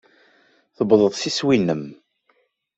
[0.75, 1.83] Tuwḍeḍ s iswi-nnem.